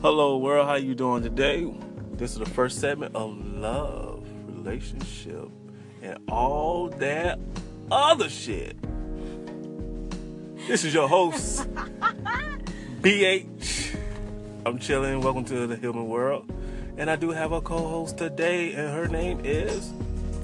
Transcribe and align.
Hello 0.00 0.38
world, 0.38 0.68
how 0.68 0.76
you 0.76 0.94
doing 0.94 1.24
today? 1.24 1.68
This 2.12 2.30
is 2.30 2.38
the 2.38 2.46
first 2.46 2.80
segment 2.80 3.16
of 3.16 3.36
love, 3.36 4.24
relationship, 4.46 5.48
and 6.00 6.16
all 6.28 6.88
that 6.98 7.40
other 7.90 8.28
shit. 8.28 8.76
This 10.68 10.84
is 10.84 10.94
your 10.94 11.08
host, 11.08 11.68
BH. 13.02 13.96
I'm 14.64 14.78
chilling. 14.78 15.20
Welcome 15.20 15.44
to 15.46 15.66
the 15.66 15.74
human 15.74 16.06
world. 16.06 16.48
And 16.96 17.10
I 17.10 17.16
do 17.16 17.30
have 17.30 17.50
a 17.50 17.60
co-host 17.60 18.18
today, 18.18 18.74
and 18.74 18.94
her 18.94 19.08
name 19.08 19.40
is. 19.42 19.92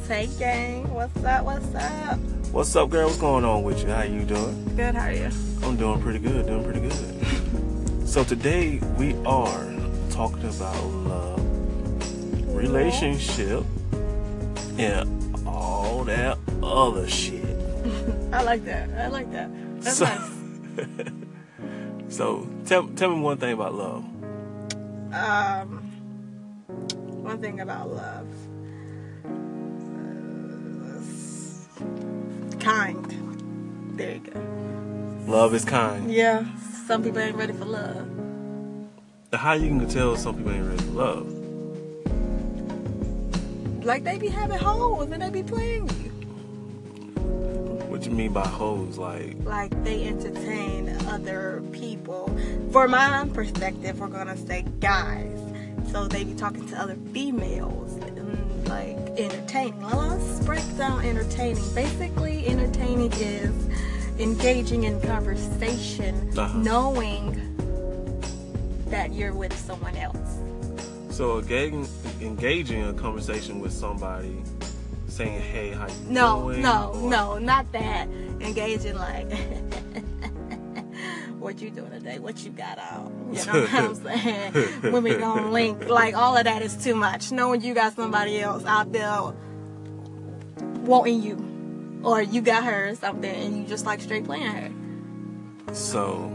Tay 0.09 0.29
gang, 0.37 0.93
what's 0.93 1.25
up? 1.25 1.45
What's 1.45 1.73
up? 1.77 2.19
What's 2.51 2.75
up, 2.75 2.91
girl? 2.91 3.07
What's 3.07 3.19
going 3.19 3.45
on 3.45 3.63
with 3.63 3.81
you? 3.85 3.91
How 3.91 4.03
you 4.03 4.25
doing? 4.25 4.75
Good, 4.75 4.97
how 4.97 5.07
are 5.07 5.13
you? 5.13 5.31
I'm 5.63 5.77
doing 5.77 6.03
pretty 6.03 6.19
good. 6.19 6.45
Doing 6.49 6.65
pretty 6.65 6.81
good. 6.81 7.61
so 8.05 8.25
today 8.25 8.79
we 8.99 9.15
are 9.25 9.65
talking 10.11 10.45
about 10.49 10.85
love, 10.85 12.55
relationship, 12.55 13.65
and 14.79 15.47
all 15.47 16.05
that 16.05 16.39
other 16.63 17.09
shit. 17.09 17.45
I 18.33 18.43
like 18.43 18.65
that. 18.65 18.89
I 18.99 19.09
like 19.09 19.31
that. 19.33 19.51
That's 19.83 19.99
So- 19.99 20.05
nice. 20.07 20.31
So 22.09 22.47
tell 22.67 22.87
tell 22.89 23.11
me 23.11 23.21
one 23.21 23.39
thing 23.39 23.55
about 23.55 23.75
love. 23.75 24.05
Um, 25.13 25.79
one 27.25 27.41
thing 27.41 27.59
about 27.59 27.91
love. 27.91 28.29
Uh, 30.87 32.57
kind. 32.61 33.97
There 33.99 34.15
you 34.15 34.21
go. 34.21 34.41
Love 35.33 35.55
is 35.55 35.65
kind. 35.65 36.13
Yeah, 36.13 36.45
some 36.87 37.03
people 37.03 37.19
ain't 37.19 37.37
ready 37.37 37.53
for 37.53 37.65
love. 37.65 38.07
How 39.33 39.55
you 39.55 39.69
can 39.69 39.89
tell 39.89 40.17
some 40.17 40.37
people 40.37 40.53
ain't 40.53 40.67
ready 40.67 40.83
for 40.83 40.91
love? 40.91 41.33
Like 43.85 44.05
they 44.05 44.19
be 44.19 44.29
having 44.29 44.59
hoes 44.59 45.11
and 45.11 45.23
they 45.23 45.31
be 45.31 45.43
playing 45.43 45.89
you. 45.89 46.11
What 47.89 48.05
you 48.05 48.13
mean 48.13 48.33
by 48.33 48.47
hoes? 48.47 48.99
Like 48.99 49.37
like 49.45 49.73
they 49.85 50.07
entertain 50.07 50.91
other 51.09 51.63
people. 51.73 52.37
For 52.71 52.87
my 52.87 53.29
perspective, 53.33 54.01
we're 54.01 54.09
gonna 54.09 54.37
say 54.37 54.65
guys. 54.81 55.41
So 55.91 56.07
they 56.07 56.25
be 56.25 56.35
talking 56.35 56.67
to 56.69 56.81
other 56.81 56.97
females 57.13 57.95
and 58.03 58.69
like 58.69 58.97
entertaining. 59.19 59.81
Well, 59.81 60.17
let's 60.17 60.45
break 60.45 60.77
down 60.77 61.05
entertaining. 61.05 61.63
Basically, 61.75 62.47
entertaining 62.47 63.13
is 63.13 63.54
engaging 64.25 64.85
in 64.85 65.01
conversation, 65.03 66.31
Uh-huh. 66.37 66.59
knowing 66.59 67.41
that 68.89 69.13
you're 69.13 69.35
with 69.35 69.57
someone 69.59 69.97
else. 69.97 70.17
so 71.11 71.39
engaging 71.39 71.87
engaging 72.21 72.85
a 72.89 72.93
conversation 72.95 73.61
with 73.61 73.73
somebody, 73.73 74.43
saying 75.09 75.41
hey, 75.41 75.71
how 75.71 75.87
you 75.87 75.95
No, 76.09 76.41
doing? 76.43 76.63
no, 76.63 76.91
or- 76.95 77.11
no, 77.11 77.39
not 77.39 77.71
that. 77.73 78.09
Engaging 78.41 78.97
like 78.97 79.31
what 81.39 81.61
you 81.61 81.71
doing 81.71 81.91
today? 81.91 82.19
What 82.19 82.45
you 82.45 82.51
got 82.51 82.79
on? 82.79 83.29
You 83.33 83.45
know 83.47 83.61
what 83.61 83.75
I'm 83.75 83.95
saying? 84.07 84.53
when 84.93 85.03
we 85.03 85.15
gonna 85.15 85.51
link, 85.51 85.89
like 85.89 86.15
all 86.17 86.37
of 86.37 86.45
that 86.45 86.63
is 86.63 86.75
too 86.77 86.95
much. 86.97 87.31
Knowing 87.31 87.61
you 87.61 87.75
got 87.75 87.95
somebody 87.95 88.41
else 88.41 88.65
out 88.65 88.91
there 88.93 89.33
wanting 90.85 91.23
you, 91.23 91.37
or 92.05 92.23
you 92.23 92.41
got 92.41 92.65
her 92.65 92.91
or 92.91 92.95
something, 92.95 93.31
and 93.35 93.57
you 93.59 93.65
just 93.67 93.87
like 93.87 94.01
straight 94.01 94.25
playing 94.25 94.47
her. 94.47 94.71
So 95.75 96.31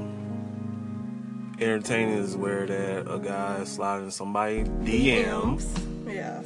entertaining 1.59 2.17
is 2.17 2.35
where 2.37 2.65
that 2.65 3.11
a 3.11 3.19
guy 3.19 3.57
is 3.57 3.69
sliding 3.71 4.11
somebody 4.11 4.63
DMs 4.63 5.65
Yes. 6.07 6.45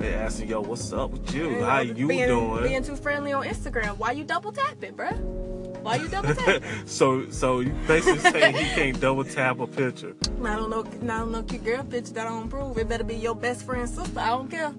and 0.00 0.14
asking 0.14 0.48
yo, 0.48 0.60
what's 0.62 0.92
up 0.92 1.10
with 1.10 1.34
you? 1.34 1.50
You 1.50 1.64
how 1.64 1.80
you 1.80 2.06
being, 2.08 2.26
doing? 2.28 2.62
Being 2.64 2.82
too 2.82 2.96
friendly 2.96 3.32
on 3.32 3.44
Instagram. 3.44 3.96
Why 3.98 4.12
you 4.12 4.24
double 4.24 4.52
tapping, 4.52 4.94
bruh? 4.94 5.16
Why 5.82 5.96
you 5.96 6.08
double 6.08 6.34
tapping? 6.34 6.62
so 6.86 7.28
so 7.30 7.60
you 7.60 7.72
basically 7.86 8.18
saying 8.30 8.54
he 8.56 8.64
can't 8.74 9.00
double 9.00 9.24
tap 9.24 9.60
a 9.60 9.66
picture. 9.66 10.14
I 10.42 10.56
don't 10.56 10.70
know. 10.70 10.84
I 10.84 11.18
don't 11.18 11.32
know. 11.32 11.42
Cute 11.42 11.64
girl 11.64 11.84
picture 11.84 12.14
that 12.14 12.26
I 12.26 12.30
don't 12.30 12.48
prove. 12.48 12.76
It 12.78 12.88
better 12.88 13.04
be 13.04 13.14
your 13.14 13.34
best 13.36 13.64
friend's 13.64 13.94
sister. 13.94 14.18
I 14.18 14.28
don't 14.30 14.50
care. 14.50 14.74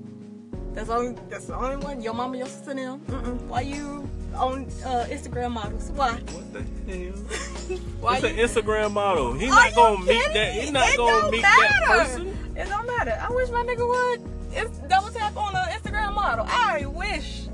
That's 0.78 0.92
only. 0.92 1.16
That's 1.28 1.46
the 1.46 1.56
only 1.56 1.78
one. 1.78 2.02
Your 2.02 2.14
mama, 2.14 2.38
your 2.38 2.46
sister, 2.46 2.76
them. 2.76 3.00
Mm-mm. 3.08 3.42
Why 3.48 3.62
you 3.62 4.08
on 4.36 4.66
uh, 4.86 5.08
Instagram 5.10 5.54
models? 5.54 5.90
Why? 5.90 6.12
What 6.12 6.54
the 6.54 6.62
hell? 6.62 7.14
Why 8.00 8.18
It's 8.18 8.24
an? 8.26 8.36
Instagram 8.64 8.92
model. 8.92 9.34
He's 9.34 9.50
not 9.50 9.74
gonna 9.74 9.98
meet 10.02 10.08
kidding 10.10 10.34
that. 10.36 10.54
He's 10.54 10.72
not 10.72 10.88
It 10.90 10.98
gonna 10.98 11.32
meet 11.32 11.42
that 11.42 11.82
person. 11.88 12.38
It 12.56 12.70
don't 12.70 12.86
matter. 12.86 13.18
I 13.20 13.34
wish 13.34 13.50
my 13.50 13.64
nigga 13.64 13.88
would. 13.88 14.22
It's 14.54 14.78
double 14.88 15.10
tap 15.10 15.36
on 15.36 15.56
an 15.56 15.66
Instagram 15.80 16.14
model. 16.14 16.46
I 16.48 16.86
wish. 16.86 17.48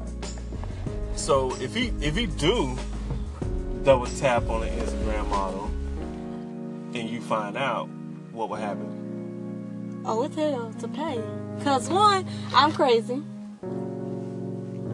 So 1.16 1.56
if 1.62 1.74
he 1.74 1.94
if 2.02 2.18
he 2.18 2.26
do 2.26 2.78
double 3.86 4.08
tap 4.08 4.50
on 4.50 4.64
an 4.64 4.80
Instagram 4.80 5.30
model 5.30 5.72
and 6.94 7.10
you 7.10 7.22
find 7.22 7.56
out, 7.56 7.88
what 8.34 8.50
would 8.50 8.60
happen? 8.60 10.02
Oh, 10.06 10.24
it's 10.24 10.36
hell 10.36 10.74
to 10.82 10.88
pay. 10.90 11.24
Cause 11.62 11.90
one, 11.90 12.28
I'm 12.54 12.72
crazy, 12.72 13.22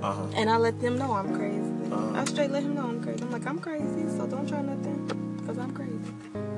Uh 0.02 0.14
huh. 0.14 0.25
and 0.36 0.50
I 0.50 0.58
let 0.58 0.80
them 0.81 0.97
know 0.97 1.14
I'm 1.14 1.36
crazy. 1.36 1.59
Uh-huh. 1.92 2.20
I 2.20 2.25
straight 2.25 2.52
let 2.52 2.64
him 2.64 2.75
know 2.75 2.84
I'm 2.88 3.02
crazy. 3.03 3.22
I'm 3.24 3.31
like 3.31 3.46
I'm 3.47 3.59
crazy, 3.59 4.08
so 4.09 4.28
don't 4.28 4.47
try 4.47 4.62
nothing. 4.62 5.42
Cause 5.46 5.58
I'm 5.58 5.72
crazy. 5.72 6.00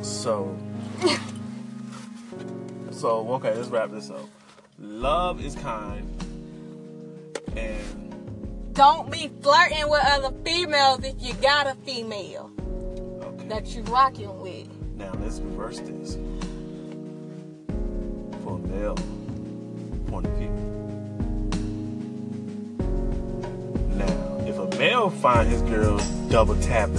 So 0.02 0.56
so 2.92 3.28
okay, 3.36 3.56
let's 3.56 3.70
wrap 3.70 3.92
this 3.92 4.10
up. 4.10 4.28
Love 4.80 5.44
is 5.44 5.56
kind 5.56 6.08
and 7.56 8.74
Don't 8.74 9.10
be 9.12 9.30
flirting 9.42 9.88
with 9.90 10.02
other 10.04 10.34
females 10.44 11.04
if 11.04 11.16
you 11.22 11.34
got 11.36 11.68
a 11.68 11.76
female 11.86 12.52
okay. 13.24 13.48
that 13.48 13.68
you 13.68 13.82
rocking 13.84 14.40
with. 14.42 14.68
Now 14.98 15.14
let's 15.22 15.40
reverse 15.40 15.80
this 15.80 16.16
for 18.44 18.58
male 18.60 18.96
male 25.02 25.10
find 25.10 25.50
his 25.50 25.64
girl 25.64 25.98
double 26.30 26.56
tapping 26.62 26.98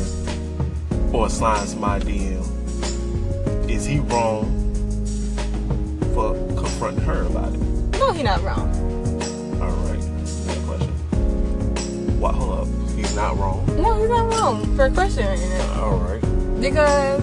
or 1.12 1.30
sliding 1.30 1.68
somebody 1.68 2.18
DM, 2.18 3.70
is 3.70 3.84
he 3.84 4.00
wrong 4.00 4.44
for 6.12 6.34
confronting 6.56 7.04
her 7.04 7.22
about 7.22 7.54
it? 7.54 7.60
No, 8.00 8.12
he 8.12 8.24
not 8.24 8.42
wrong. 8.42 8.68
All 9.62 9.70
right, 9.86 10.02
next 10.16 10.64
question. 10.66 10.88
What? 12.18 12.34
Hold 12.34 12.60
up, 12.60 12.96
he's 12.96 13.14
not 13.14 13.36
wrong. 13.36 13.64
No, 13.80 14.00
he's 14.00 14.08
not 14.08 14.34
wrong 14.34 14.76
for 14.76 14.90
questioning 14.90 15.40
it. 15.40 15.70
All 15.76 15.98
right. 15.98 16.20
Because 16.60 17.22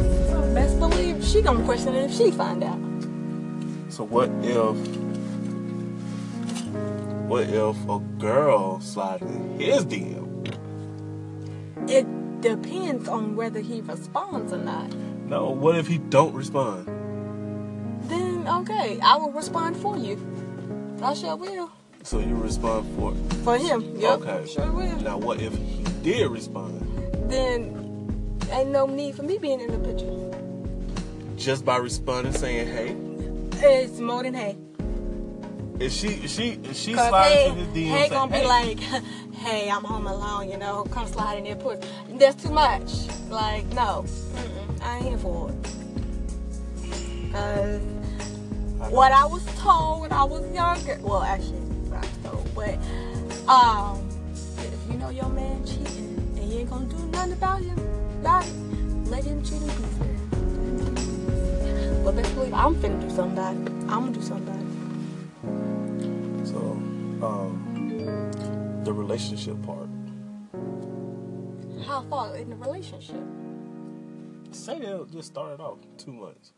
best 0.53 0.79
believe 0.79 1.21
she 1.25 1.41
gonna 1.41 1.63
question 1.65 1.93
it 1.93 2.09
if 2.09 2.15
she 2.15 2.31
find 2.31 2.63
out. 2.63 2.79
So 3.89 4.05
what 4.05 4.29
if 4.43 4.77
what 7.27 7.49
if 7.49 7.89
a 7.89 7.99
girl 8.17 8.79
sliding 8.79 9.59
in 9.59 9.71
his 9.71 9.85
DM? 9.85 10.38
It 11.89 12.05
depends 12.41 13.07
on 13.07 13.35
whether 13.35 13.59
he 13.59 13.81
responds 13.81 14.53
or 14.53 14.57
not. 14.57 14.93
No, 15.27 15.49
what 15.49 15.75
if 15.75 15.87
he 15.87 15.97
don't 15.97 16.33
respond? 16.35 16.85
Then 18.03 18.47
okay, 18.47 18.99
I 19.01 19.17
will 19.17 19.31
respond 19.31 19.75
for 19.75 19.97
you. 19.97 20.15
I 21.01 21.13
sure 21.15 21.35
will. 21.35 21.71
So 22.03 22.19
you 22.19 22.35
respond 22.35 22.87
for 22.95 23.13
For 23.43 23.57
him. 23.57 23.95
Yep. 23.97 24.21
Okay. 24.21 24.47
Sure 24.47 24.71
will. 24.71 24.99
now 25.01 25.17
what 25.17 25.41
if 25.41 25.55
he 25.57 25.83
did 26.03 26.29
respond? 26.29 26.79
Then 27.29 27.75
ain't 28.51 28.69
no 28.69 28.85
need 28.85 29.15
for 29.15 29.23
me 29.23 29.37
being 29.37 29.59
in 29.59 29.71
the 29.71 29.79
picture. 29.79 30.15
Just 31.37 31.65
by 31.65 31.77
responding 31.77 32.33
saying 32.33 32.67
hey? 32.67 32.95
It's 33.67 33.99
more 33.99 34.23
than 34.23 34.33
hey. 34.33 34.57
If 35.79 35.93
she 35.93 36.27
she 36.27 36.59
if 36.63 36.75
she 36.75 36.93
slides 36.93 37.35
hey, 37.35 37.49
in 37.49 37.55
his 37.55 37.67
DM 37.69 37.87
hey 37.87 38.09
gonna 38.09 38.31
be 38.31 38.43
like, 38.43 38.79
hey, 39.33 39.69
I'm 39.69 39.83
home 39.83 40.07
alone, 40.07 40.49
you 40.49 40.57
know, 40.57 40.83
come 40.91 41.07
slide 41.07 41.37
in 41.37 41.45
there, 41.45 41.55
push. 41.55 41.79
That's 42.09 42.43
too 42.43 42.51
much. 42.51 43.07
Like, 43.29 43.65
no, 43.73 44.03
Mm-mm, 44.05 44.81
I 44.81 44.97
ain't 44.97 45.05
here 45.07 45.17
for 45.17 45.51
it. 45.51 45.55
Cause 47.31 47.81
what 48.91 49.11
I 49.13 49.25
was 49.25 49.45
told 49.57 50.01
when 50.01 50.11
I 50.11 50.23
was 50.25 50.43
younger, 50.53 50.99
well, 51.01 51.23
actually, 51.23 51.59
what 51.89 51.97
I 52.03 52.07
was 52.07 52.17
told, 52.23 52.55
but 52.55 53.49
um, 53.49 54.09
if 54.57 54.91
you 54.91 54.97
know 54.97 55.09
your 55.09 55.29
man 55.29 55.65
cheating 55.65 56.17
and 56.37 56.51
you 56.51 56.59
ain't 56.59 56.69
gonna 56.69 56.85
do 56.87 56.97
nothing 57.07 57.33
about 57.33 57.61
him, 57.61 57.79
about 58.21 58.45
it, 58.45 58.53
let 59.07 59.23
him 59.23 59.41
cheat 59.43 59.61
in 59.61 59.69
peace. 59.69 59.99
man. 59.99 60.17
But 62.03 62.15
best 62.15 62.35
believe 62.35 62.53
I'm 62.53 62.75
finna 62.75 62.99
do 63.01 63.09
something 63.15 63.33
about 63.33 63.55
it. 63.55 63.59
I'm 63.89 64.01
gonna 64.05 64.11
do 64.11 64.21
something 64.21 64.47
about 64.47 64.61
it. 64.61 64.68
Um 67.21 68.81
the 68.85 68.93
relationship 68.93 69.61
part. 69.63 69.89
How 71.85 72.01
far 72.09 72.35
in 72.37 72.49
the 72.49 72.55
relationship? 72.55 73.21
Say 74.51 74.79
they 74.79 74.97
just 75.11 75.27
started 75.27 75.61
off 75.61 75.79
two 75.97 76.13
months. 76.13 76.53